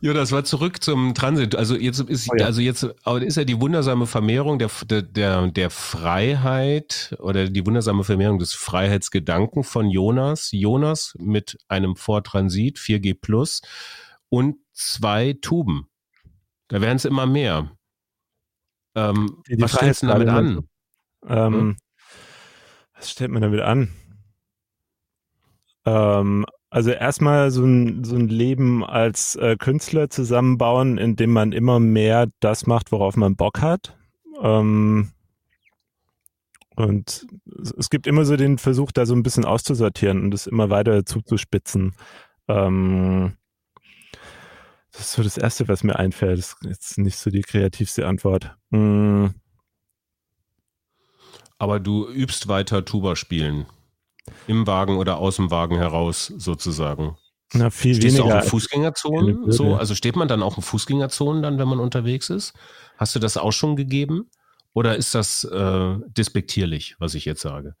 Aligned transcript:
Ja, 0.00 0.12
das 0.12 0.30
war 0.30 0.44
zurück 0.44 0.82
zum 0.82 1.14
Transit. 1.14 1.54
Also 1.54 1.74
jetzt 1.74 2.00
ist, 2.00 2.30
oh 2.30 2.36
ja. 2.36 2.46
also 2.46 2.60
jetzt 2.60 2.82
ist 2.82 3.36
ja 3.36 3.44
die 3.44 3.60
wundersame 3.60 4.06
Vermehrung 4.06 4.58
der, 4.58 4.70
der, 5.02 5.46
der 5.48 5.70
Freiheit 5.70 7.16
oder 7.18 7.48
die 7.48 7.66
wundersame 7.66 8.04
Vermehrung 8.04 8.38
des 8.38 8.52
Freiheitsgedanken 8.52 9.64
von 9.64 9.88
Jonas. 9.88 10.50
Jonas 10.52 11.14
mit 11.18 11.58
einem 11.68 11.96
Ford 11.96 12.26
Transit 12.26 12.78
4G 12.78 13.18
Plus 13.18 13.62
und 14.28 14.56
zwei 14.72 15.34
Tuben. 15.40 15.88
Da 16.68 16.80
werden 16.80 16.96
es 16.96 17.04
immer 17.04 17.26
mehr. 17.26 17.72
Ähm, 18.94 19.42
was 19.58 19.72
stellst 19.72 20.02
du 20.02 20.08
damit 20.08 20.28
an? 20.28 20.68
Ähm, 21.26 21.54
hm? 21.54 21.76
Was 22.94 23.10
stellt 23.10 23.30
man 23.30 23.42
damit 23.42 23.60
an? 23.60 23.90
Ähm, 25.84 26.45
also 26.76 26.90
erstmal 26.90 27.50
so 27.50 27.64
ein, 27.64 28.04
so 28.04 28.16
ein 28.16 28.28
Leben 28.28 28.84
als 28.84 29.34
äh, 29.36 29.56
Künstler 29.56 30.10
zusammenbauen, 30.10 30.98
in 30.98 31.16
dem 31.16 31.32
man 31.32 31.52
immer 31.52 31.80
mehr 31.80 32.26
das 32.40 32.66
macht, 32.66 32.92
worauf 32.92 33.16
man 33.16 33.34
Bock 33.34 33.62
hat. 33.62 33.96
Ähm, 34.42 35.10
und 36.74 37.26
es 37.78 37.88
gibt 37.88 38.06
immer 38.06 38.26
so 38.26 38.36
den 38.36 38.58
Versuch, 38.58 38.92
da 38.92 39.06
so 39.06 39.14
ein 39.14 39.22
bisschen 39.22 39.46
auszusortieren 39.46 40.20
und 40.20 40.32
das 40.32 40.46
immer 40.46 40.68
weiter 40.68 41.06
zuzuspitzen. 41.06 41.94
Ähm, 42.46 43.38
das 44.92 45.00
ist 45.00 45.12
so 45.12 45.22
das 45.22 45.38
Erste, 45.38 45.68
was 45.68 45.82
mir 45.82 45.98
einfällt. 45.98 46.38
Das 46.38 46.56
ist 46.60 46.64
jetzt 46.68 46.98
nicht 46.98 47.16
so 47.16 47.30
die 47.30 47.40
kreativste 47.40 48.06
Antwort. 48.06 48.54
Mm. 48.68 49.28
Aber 51.56 51.80
du 51.80 52.06
übst 52.06 52.48
weiter 52.48 52.84
Tuba 52.84 53.16
spielen. 53.16 53.64
Im 54.46 54.66
Wagen 54.66 54.96
oder 54.96 55.18
aus 55.18 55.36
dem 55.36 55.50
Wagen 55.50 55.76
heraus 55.76 56.32
sozusagen. 56.36 57.16
Na, 57.52 57.70
viel 57.70 57.94
Stehst 57.94 58.16
weniger. 58.16 58.34
du 58.34 58.38
auch 58.38 58.42
in 58.42 58.48
Fußgängerzonen? 58.48 59.52
So, 59.52 59.76
also 59.76 59.94
steht 59.94 60.16
man 60.16 60.28
dann 60.28 60.42
auch 60.42 60.56
in 60.56 60.62
Fußgängerzonen 60.62 61.42
dann, 61.42 61.58
wenn 61.58 61.68
man 61.68 61.78
unterwegs 61.78 62.30
ist? 62.30 62.54
Hast 62.96 63.14
du 63.14 63.18
das 63.18 63.36
auch 63.36 63.52
schon 63.52 63.76
gegeben? 63.76 64.30
Oder 64.72 64.96
ist 64.96 65.14
das 65.14 65.44
äh, 65.44 65.94
despektierlich, 66.08 66.96
was 66.98 67.14
ich 67.14 67.24
jetzt 67.24 67.40
sage? 67.40 67.74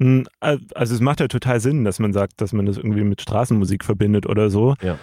Hm, 0.00 0.26
also 0.40 0.94
es 0.94 1.00
macht 1.00 1.20
ja 1.20 1.28
total 1.28 1.60
Sinn, 1.60 1.84
dass 1.84 1.98
man 2.00 2.12
sagt, 2.12 2.40
dass 2.40 2.52
man 2.52 2.66
das 2.66 2.76
irgendwie 2.76 3.04
mit 3.04 3.20
Straßenmusik 3.20 3.84
verbindet 3.84 4.26
oder 4.26 4.50
so. 4.50 4.74
Ja. 4.82 4.98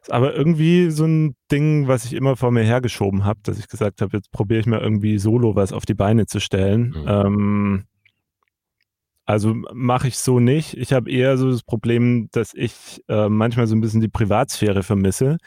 Ist 0.00 0.12
aber 0.12 0.34
irgendwie 0.36 0.90
so 0.90 1.04
ein 1.04 1.34
Ding, 1.50 1.88
was 1.88 2.04
ich 2.04 2.12
immer 2.12 2.36
vor 2.36 2.52
mir 2.52 2.62
hergeschoben 2.62 3.24
habe, 3.24 3.40
dass 3.42 3.58
ich 3.58 3.66
gesagt 3.66 4.00
habe, 4.00 4.16
jetzt 4.16 4.30
probiere 4.30 4.60
ich 4.60 4.66
mal 4.66 4.80
irgendwie 4.80 5.18
solo 5.18 5.56
was 5.56 5.72
auf 5.72 5.84
die 5.84 5.94
Beine 5.94 6.26
zu 6.26 6.38
stellen. 6.38 6.90
Mhm. 6.90 7.04
Ähm, 7.08 7.84
also 9.26 9.54
mache 9.74 10.08
ich 10.08 10.18
so 10.18 10.38
nicht. 10.40 10.76
Ich 10.76 10.92
habe 10.92 11.10
eher 11.10 11.36
so 11.36 11.50
das 11.50 11.64
Problem, 11.64 12.28
dass 12.30 12.54
ich 12.54 13.02
äh, 13.08 13.28
manchmal 13.28 13.66
so 13.66 13.74
ein 13.74 13.80
bisschen 13.80 14.00
die 14.00 14.08
Privatsphäre 14.08 14.84
vermisse, 14.84 15.38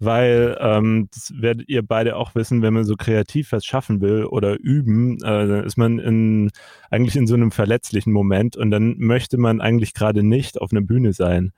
weil 0.00 0.58
ähm, 0.60 1.08
das 1.14 1.32
werdet 1.40 1.68
ihr 1.68 1.82
beide 1.82 2.16
auch 2.16 2.34
wissen, 2.34 2.62
wenn 2.62 2.74
man 2.74 2.84
so 2.84 2.96
kreativ 2.96 3.52
was 3.52 3.64
schaffen 3.64 4.00
will 4.00 4.24
oder 4.24 4.58
üben, 4.58 5.18
äh, 5.18 5.46
dann 5.46 5.64
ist 5.64 5.76
man 5.76 6.00
in, 6.00 6.50
eigentlich 6.90 7.16
in 7.16 7.28
so 7.28 7.34
einem 7.34 7.52
verletzlichen 7.52 8.12
Moment 8.12 8.56
und 8.56 8.72
dann 8.72 8.96
möchte 8.98 9.38
man 9.38 9.60
eigentlich 9.60 9.94
gerade 9.94 10.24
nicht 10.24 10.60
auf 10.60 10.72
einer 10.72 10.82
Bühne 10.82 11.12
sein. 11.12 11.52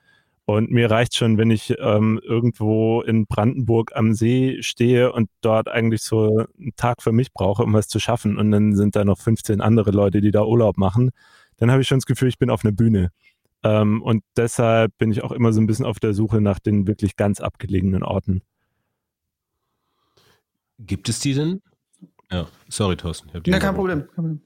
Und 0.45 0.71
mir 0.71 0.91
reicht 0.91 1.15
schon, 1.17 1.39
wenn 1.39 1.51
ich 1.51 1.77
ähm, 1.79 2.21
irgendwo 2.23 3.03
in 3.03 3.27
Brandenburg 3.27 3.93
am 3.95 4.15
See 4.15 4.59
stehe 4.63 5.13
und 5.13 5.31
dort 5.43 5.69
eigentlich 5.69 6.03
so 6.03 6.45
einen 6.59 6.75
Tag 6.77 7.03
für 7.03 7.13
mich 7.13 7.33
brauche, 7.33 7.63
um 7.63 7.73
was 7.73 7.87
zu 7.89 8.01
schaffen. 8.01 8.37
Und 8.37 8.51
dann 8.51 8.75
sind 8.75 8.97
da 8.97 9.05
noch 9.05 9.19
15 9.19 9.61
andere 9.61 9.93
Leute, 9.93 10.21
die 10.21 10.33
da 10.33 10.45
Urlaub 10.45 10.77
machen 10.77 11.13
dann 11.61 11.71
habe 11.71 11.83
ich 11.83 11.89
schon 11.89 11.99
das 11.99 12.07
Gefühl, 12.07 12.29
ich 12.29 12.39
bin 12.39 12.51
auf 12.51 12.65
einer 12.65 12.73
Bühne. 12.73 13.13
Ähm, 13.63 14.03
und 14.03 14.25
deshalb 14.37 14.97
bin 14.99 15.13
ich 15.13 15.23
auch 15.23 15.33
immer 15.33 15.53
so 15.53 15.61
ein 15.61 15.67
bisschen 15.67 15.85
auf 15.85 16.01
der 16.01 16.15
Suche 16.15 16.41
nach 16.41 16.59
den 16.59 16.87
wirklich 16.87 17.17
ganz 17.17 17.41
abgelegenen 17.41 18.03
Orten. 18.03 18.43
Gibt 20.79 21.11
es 21.11 21.21
die 21.21 21.35
denn? 21.35 21.61
Ja, 22.33 22.49
sorry, 22.69 22.97
Thorsten. 22.97 23.29
Ja, 23.35 23.59
kein 23.59 23.75
Problem. 23.75 24.01
kein 24.01 24.15
Problem. 24.15 24.41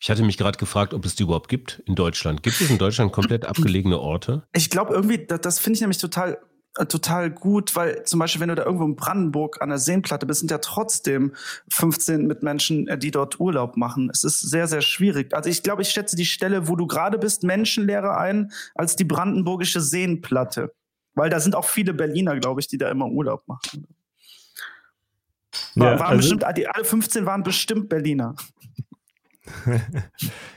Ich 0.00 0.10
hatte 0.10 0.24
mich 0.24 0.36
gerade 0.36 0.58
gefragt, 0.58 0.94
ob 0.94 1.04
es 1.04 1.14
die 1.14 1.22
überhaupt 1.22 1.48
gibt 1.48 1.80
in 1.86 1.94
Deutschland. 1.94 2.42
Gibt 2.42 2.60
es 2.60 2.68
in 2.68 2.78
Deutschland 2.78 3.12
komplett 3.12 3.44
abgelegene 3.44 4.00
Orte? 4.00 4.42
Ich 4.52 4.68
glaube 4.68 4.94
irgendwie, 4.94 5.24
das, 5.24 5.40
das 5.40 5.58
finde 5.60 5.76
ich 5.76 5.80
nämlich 5.80 5.98
total 5.98 6.38
total 6.74 7.30
gut, 7.30 7.76
weil 7.76 8.02
zum 8.04 8.18
Beispiel, 8.18 8.40
wenn 8.40 8.48
du 8.48 8.54
da 8.54 8.64
irgendwo 8.64 8.84
in 8.84 8.96
Brandenburg 8.96 9.60
an 9.60 9.68
der 9.68 9.78
Seenplatte 9.78 10.26
bist, 10.26 10.40
sind 10.40 10.50
ja 10.50 10.58
trotzdem 10.58 11.34
15 11.68 12.26
Mitmenschen, 12.26 12.88
äh, 12.88 12.96
die 12.96 13.10
dort 13.10 13.38
Urlaub 13.40 13.76
machen. 13.76 14.10
Es 14.12 14.24
ist 14.24 14.40
sehr, 14.40 14.66
sehr 14.66 14.80
schwierig. 14.80 15.34
Also 15.34 15.50
ich 15.50 15.62
glaube, 15.62 15.82
ich 15.82 15.90
schätze 15.90 16.16
die 16.16 16.24
Stelle, 16.24 16.68
wo 16.68 16.76
du 16.76 16.86
gerade 16.86 17.18
bist, 17.18 17.42
menschenleerer 17.42 18.16
ein, 18.16 18.52
als 18.74 18.96
die 18.96 19.04
brandenburgische 19.04 19.80
Seenplatte. 19.80 20.72
Weil 21.14 21.28
da 21.28 21.40
sind 21.40 21.54
auch 21.54 21.66
viele 21.66 21.92
Berliner, 21.92 22.38
glaube 22.38 22.60
ich, 22.60 22.68
die 22.68 22.78
da 22.78 22.90
immer 22.90 23.06
Urlaub 23.06 23.46
machen. 23.46 23.86
War, 25.74 25.92
ja, 25.92 26.00
waren 26.00 26.08
also 26.08 26.16
bestimmt, 26.16 26.56
die, 26.56 26.66
alle 26.66 26.84
15 26.84 27.26
waren 27.26 27.42
bestimmt 27.42 27.88
Berliner. 27.90 28.34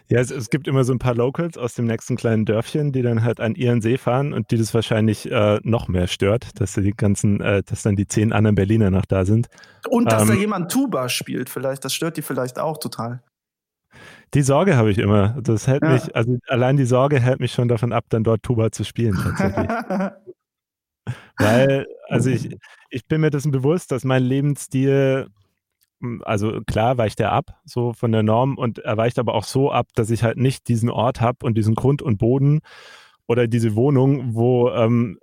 ja, 0.10 0.20
es, 0.20 0.30
es, 0.30 0.50
gibt 0.50 0.68
immer 0.68 0.84
so 0.84 0.94
ein 0.94 1.00
paar 1.00 1.16
Locals 1.16 1.58
aus 1.58 1.74
dem 1.74 1.86
nächsten 1.86 2.16
kleinen 2.16 2.46
Dörfchen, 2.46 2.92
die 2.92 3.02
dann 3.02 3.24
halt 3.24 3.40
an 3.40 3.56
ihren 3.56 3.82
See 3.82 3.98
fahren 3.98 4.32
und 4.32 4.52
die 4.52 4.58
das 4.58 4.74
wahrscheinlich 4.74 5.30
äh, 5.32 5.60
noch 5.64 5.88
mehr 5.88 6.08
stört, 6.08 6.60
dass 6.60 6.74
die 6.74 6.92
ganzen, 6.92 7.42
äh, 7.42 7.64
dass 7.64 7.82
dann 7.82 7.96
die 7.96 8.08
zehn 8.08 8.32
anderen 8.32 8.56
Berliner 8.56 8.92
noch 8.92 9.06
da 9.06 9.26
sind. 9.26 9.48
Und 9.90 10.12
dass 10.12 10.24
ähm, 10.24 10.28
da 10.28 10.34
jemand 10.36 10.72
Tuba 10.72 11.10
spielt, 11.10 11.50
vielleicht, 11.50 11.84
das 11.84 11.96
stört 11.96 12.18
die 12.18 12.22
vielleicht 12.22 12.60
auch 12.60 12.78
total. 12.78 13.24
Die 14.34 14.42
Sorge 14.42 14.76
habe 14.76 14.92
ich 14.92 15.00
immer. 15.00 15.38
Das 15.42 15.68
hält 15.68 15.84
ja. 15.84 15.94
mich, 15.94 16.16
also 16.16 16.38
allein 16.48 16.78
die 16.78 16.86
Sorge 16.86 17.20
hält 17.20 17.40
mich 17.40 17.54
schon 17.54 17.68
davon 17.68 17.92
ab, 17.92 18.06
dann 18.10 18.24
dort 18.24 18.44
Tuba 18.44 18.72
zu 18.72 18.84
spielen 18.84 19.16
tatsächlich. 19.16 19.68
Weil, 21.38 21.86
also 22.08 22.30
ich, 22.30 22.56
ich 22.90 23.08
bin 23.08 23.22
mir 23.22 23.30
dessen 23.30 23.52
bewusst, 23.52 23.92
dass 23.92 24.04
mein 24.04 24.24
Lebensstil 24.24 25.28
also 26.24 26.62
klar 26.68 26.98
weicht 26.98 27.20
er 27.20 27.32
ab, 27.32 27.60
so 27.66 27.94
von 27.94 28.12
der 28.12 28.24
Norm, 28.24 28.58
und 28.58 28.80
er 28.80 28.98
weicht 28.98 29.20
aber 29.20 29.34
auch 29.34 29.46
so 29.46 29.72
ab, 29.72 29.88
dass 29.96 30.10
ich 30.10 30.24
halt 30.24 30.38
nicht 30.38 30.68
diesen 30.68 30.90
Ort 30.90 31.22
habe 31.22 31.46
und 31.46 31.58
diesen 31.58 31.76
Grund 31.76 32.02
und 32.02 32.18
Boden 32.18 32.60
oder 33.28 33.48
diese 33.48 33.76
Wohnung, 33.76 34.36
wo 34.36 34.70
ähm, 34.70 35.20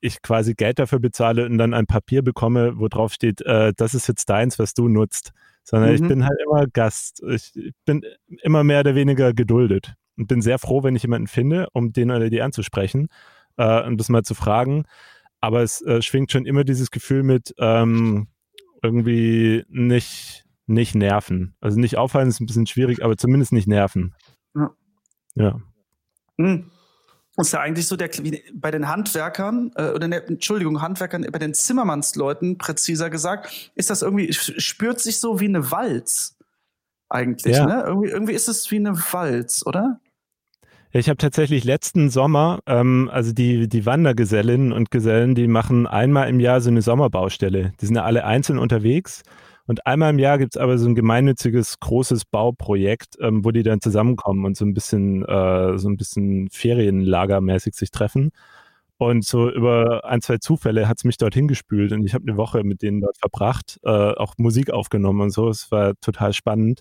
ich 0.00 0.22
quasi 0.22 0.54
Geld 0.54 0.78
dafür 0.78 0.98
bezahle 0.98 1.46
und 1.46 1.58
dann 1.58 1.74
ein 1.74 1.86
Papier 1.86 2.22
bekomme, 2.22 2.78
wo 2.78 2.88
drauf 2.88 3.12
steht, 3.12 3.42
äh, 3.42 3.72
das 3.76 3.94
ist 3.94 4.08
jetzt 4.08 4.28
deins, 4.28 4.58
was 4.58 4.74
du 4.74 4.88
nutzt. 4.88 5.32
Sondern 5.64 5.90
mhm. 5.90 5.94
ich 5.94 6.08
bin 6.08 6.24
halt 6.24 6.38
immer 6.44 6.66
Gast. 6.66 7.22
Ich 7.28 7.52
bin 7.84 8.02
immer 8.42 8.64
mehr 8.64 8.80
oder 8.80 8.94
weniger 8.94 9.32
geduldet 9.32 9.94
und 10.16 10.26
bin 10.26 10.42
sehr 10.42 10.58
froh, 10.58 10.82
wenn 10.82 10.96
ich 10.96 11.02
jemanden 11.02 11.28
finde, 11.28 11.68
um 11.72 11.92
den 11.92 12.10
oder 12.10 12.30
die 12.30 12.42
anzusprechen 12.42 13.08
äh, 13.56 13.82
und 13.84 13.98
das 13.98 14.08
mal 14.08 14.22
zu 14.22 14.34
fragen. 14.34 14.84
Aber 15.40 15.62
es 15.62 15.80
äh, 15.82 16.02
schwingt 16.02 16.32
schon 16.32 16.46
immer 16.46 16.64
dieses 16.64 16.90
Gefühl 16.90 17.22
mit, 17.22 17.54
ähm, 17.58 18.28
irgendwie 18.82 19.64
nicht, 19.68 20.44
nicht 20.66 20.94
nerven. 20.94 21.54
Also 21.60 21.78
nicht 21.78 21.96
auffallen 21.96 22.28
ist 22.28 22.40
ein 22.40 22.46
bisschen 22.46 22.66
schwierig, 22.66 23.04
aber 23.04 23.16
zumindest 23.16 23.52
nicht 23.52 23.68
nerven. 23.68 24.14
Ja. 24.54 24.70
ja. 25.34 25.60
Hm. 26.38 26.70
Ist 27.38 27.52
ja 27.52 27.60
eigentlich 27.60 27.86
so 27.86 27.96
der 27.96 28.10
bei 28.52 28.70
den 28.70 28.88
Handwerkern 28.88 29.72
äh, 29.76 29.90
oder 29.90 30.06
ne, 30.06 30.22
Entschuldigung 30.26 30.82
Handwerkern 30.82 31.26
bei 31.32 31.38
den 31.38 31.54
Zimmermannsleuten 31.54 32.58
präziser 32.58 33.08
gesagt 33.08 33.72
ist 33.74 33.88
das 33.88 34.02
irgendwie 34.02 34.34
spürt 34.34 35.00
sich 35.00 35.18
so 35.18 35.40
wie 35.40 35.46
eine 35.46 35.70
Walz 35.70 36.36
eigentlich 37.08 37.56
ja. 37.56 37.64
ne 37.64 37.84
irgendwie 37.86 38.10
irgendwie 38.10 38.34
ist 38.34 38.48
es 38.48 38.70
wie 38.70 38.76
eine 38.76 38.98
Walz 39.12 39.64
oder 39.64 39.98
ich 41.00 41.08
habe 41.08 41.16
tatsächlich 41.16 41.64
letzten 41.64 42.10
Sommer, 42.10 42.60
ähm, 42.66 43.08
also 43.12 43.32
die, 43.32 43.68
die 43.68 43.86
Wandergesellinnen 43.86 44.72
und 44.72 44.90
Gesellen, 44.90 45.34
die 45.34 45.48
machen 45.48 45.86
einmal 45.86 46.28
im 46.28 46.40
Jahr 46.40 46.60
so 46.60 46.70
eine 46.70 46.82
Sommerbaustelle. 46.82 47.72
Die 47.80 47.86
sind 47.86 47.96
ja 47.96 48.04
alle 48.04 48.24
einzeln 48.24 48.58
unterwegs. 48.58 49.22
Und 49.66 49.86
einmal 49.86 50.10
im 50.10 50.18
Jahr 50.18 50.38
gibt 50.38 50.56
es 50.56 50.60
aber 50.60 50.76
so 50.76 50.88
ein 50.88 50.94
gemeinnütziges 50.94 51.78
großes 51.80 52.24
Bauprojekt, 52.26 53.16
ähm, 53.20 53.44
wo 53.44 53.52
die 53.52 53.62
dann 53.62 53.80
zusammenkommen 53.80 54.44
und 54.44 54.56
so 54.56 54.64
ein 54.64 54.74
bisschen, 54.74 55.24
äh, 55.24 55.78
so 55.78 55.88
ein 55.88 55.96
bisschen 55.96 56.50
Ferienlagermäßig 56.50 57.74
sich 57.74 57.90
treffen. 57.90 58.30
Und 58.98 59.24
so 59.24 59.50
über 59.50 60.04
ein, 60.04 60.20
zwei 60.20 60.38
Zufälle 60.38 60.88
hat 60.88 60.98
es 60.98 61.04
mich 61.04 61.16
dorthin 61.16 61.48
gespült 61.48 61.92
und 61.92 62.04
ich 62.04 62.14
habe 62.14 62.24
eine 62.28 62.36
Woche 62.36 62.62
mit 62.64 62.82
denen 62.82 63.00
dort 63.00 63.16
verbracht, 63.18 63.78
äh, 63.84 63.88
auch 63.88 64.34
Musik 64.38 64.70
aufgenommen 64.70 65.22
und 65.22 65.30
so. 65.30 65.48
Es 65.48 65.70
war 65.72 65.94
total 66.00 66.32
spannend. 66.32 66.80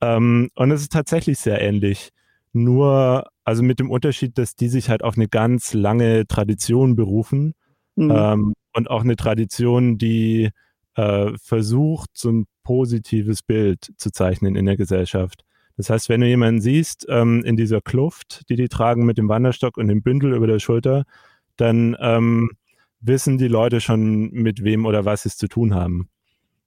Ähm, 0.00 0.50
und 0.56 0.70
es 0.72 0.82
ist 0.82 0.92
tatsächlich 0.92 1.38
sehr 1.38 1.60
ähnlich. 1.60 2.10
Nur, 2.54 3.26
also 3.44 3.62
mit 3.62 3.80
dem 3.80 3.90
Unterschied, 3.90 4.38
dass 4.38 4.54
die 4.54 4.68
sich 4.68 4.88
halt 4.88 5.02
auf 5.02 5.16
eine 5.16 5.28
ganz 5.28 5.74
lange 5.74 6.26
Tradition 6.26 6.94
berufen 6.94 7.54
mhm. 7.96 8.10
ähm, 8.10 8.54
und 8.72 8.88
auch 8.88 9.02
eine 9.02 9.16
Tradition, 9.16 9.98
die 9.98 10.50
äh, 10.94 11.32
versucht, 11.36 12.10
so 12.14 12.30
ein 12.30 12.46
positives 12.62 13.42
Bild 13.42 13.92
zu 13.96 14.10
zeichnen 14.10 14.54
in 14.54 14.66
der 14.66 14.76
Gesellschaft. 14.76 15.44
Das 15.76 15.90
heißt, 15.90 16.08
wenn 16.08 16.20
du 16.20 16.28
jemanden 16.28 16.60
siehst 16.60 17.06
ähm, 17.08 17.42
in 17.44 17.56
dieser 17.56 17.80
Kluft, 17.80 18.42
die 18.48 18.54
die 18.54 18.68
tragen 18.68 19.04
mit 19.04 19.18
dem 19.18 19.28
Wanderstock 19.28 19.76
und 19.76 19.88
dem 19.88 20.02
Bündel 20.02 20.32
über 20.32 20.46
der 20.46 20.60
Schulter, 20.60 21.04
dann 21.56 21.96
ähm, 21.98 22.52
wissen 23.00 23.38
die 23.38 23.48
Leute 23.48 23.80
schon, 23.80 24.30
mit 24.30 24.62
wem 24.62 24.86
oder 24.86 25.04
was 25.04 25.24
sie 25.24 25.30
es 25.30 25.36
zu 25.36 25.48
tun 25.48 25.74
haben. 25.74 26.08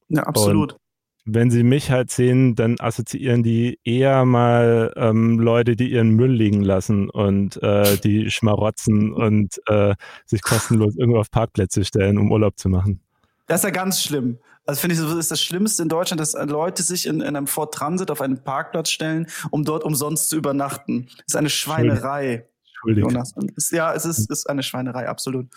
Ja, 0.10 0.24
absolut. 0.24 0.74
Und 0.74 0.80
wenn 1.28 1.52
sie 1.52 1.64
mich 1.64 1.92
halt 1.92 2.10
sehen, 2.10 2.56
dann 2.56 2.78
assoziieren 2.80 3.44
die 3.44 3.80
eher 3.84 4.24
mal 4.24 4.94
ähm, 4.96 5.40
Leute, 5.40 5.76
die 5.76 5.92
ihren 5.92 6.12
Müll 6.12 6.32
liegen 6.32 6.62
lassen 6.62 7.10
und 7.10 7.62
äh, 7.62 7.98
die 7.98 8.32
schmarotzen 8.32 9.12
und 9.12 9.62
äh, 9.68 9.94
sich 10.26 10.42
kostenlos 10.42 10.96
irgendwo 10.96 11.20
auf 11.20 11.30
Parkplätze 11.30 11.84
stellen, 11.84 12.18
um 12.18 12.32
Urlaub 12.32 12.58
zu 12.58 12.70
machen. 12.70 13.02
Das 13.48 13.60
ist 13.60 13.66
ja 13.66 13.72
ganz 13.72 14.02
schlimm. 14.02 14.40
Also 14.66 14.82
finde 14.82 14.96
ich, 14.96 15.02
das 15.02 15.14
ist 15.14 15.32
das 15.32 15.42
Schlimmste 15.42 15.84
in 15.84 15.90
Deutschland, 15.90 16.20
dass 16.22 16.34
Leute 16.34 16.82
sich 16.84 17.06
in, 17.06 17.22
in 17.22 17.36
einem 17.36 17.48
Ford 17.48 17.74
Transit 17.74 18.10
auf 18.10 18.22
einen 18.22 18.44
Parkplatz 18.44 18.90
stellen, 18.90 19.28
um 19.52 19.66
dort 19.66 19.84
umsonst 19.84 20.30
zu 20.30 20.38
übernachten. 20.38 21.08
Das 21.18 21.26
ist 21.28 21.36
eine 21.36 21.50
Schweinerei. 21.50 22.48
Entschuldigung. 22.70 23.12
Jonas. 23.12 23.34
Ja, 23.72 23.94
es 23.94 24.06
ist, 24.06 24.30
ist 24.30 24.50
eine 24.50 24.64
Schweinerei, 24.64 25.10
absolut. 25.10 25.48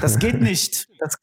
Das 0.00 0.18
geht 0.18 0.40
nicht. 0.40 0.88
Das, 0.98 1.18